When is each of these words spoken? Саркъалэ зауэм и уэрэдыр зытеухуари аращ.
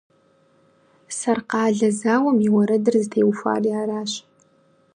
Саркъалэ 1.17 1.89
зауэм 1.99 2.37
и 2.47 2.49
уэрэдыр 2.55 2.95
зытеухуари 3.03 3.71
аращ. 3.81 4.11